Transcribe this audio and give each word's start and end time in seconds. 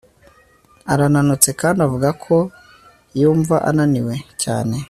arananutse 0.91 1.49
kandi 1.61 1.79
avuga 1.87 2.09
ko 2.23 2.35
yumva 3.19 3.55
ananiwe 3.69 4.15
cyane 4.43 4.77